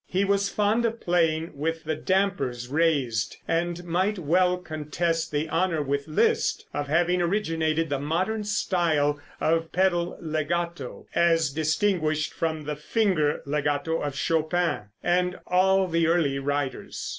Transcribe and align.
He 0.07 0.25
was 0.25 0.49
fond 0.49 0.83
of 0.85 0.99
playing 0.99 1.51
with 1.55 1.83
the 1.83 1.95
dampers 1.95 2.69
raised, 2.69 3.37
and 3.47 3.83
might 3.83 4.17
well 4.17 4.57
contest 4.57 5.31
the 5.31 5.47
honor 5.49 5.83
with 5.83 6.07
Liszt 6.07 6.65
of 6.73 6.87
having 6.87 7.21
originated 7.21 7.91
the 7.91 7.99
modern 7.99 8.43
style 8.43 9.19
of 9.39 9.71
pedal 9.71 10.17
legato 10.19 11.05
as 11.13 11.51
distinguished 11.51 12.33
from 12.33 12.63
the 12.63 12.75
finger 12.75 13.43
legato 13.45 14.01
of 14.01 14.15
Chopin 14.15 14.85
and 15.03 15.37
all 15.45 15.85
the 15.87 16.07
early 16.07 16.39
writers. 16.39 17.07